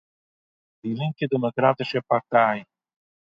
די 0.81 0.93
לינקע 0.99 1.25
דעמאקראטישע 1.31 1.99
פארטיי 2.09 2.59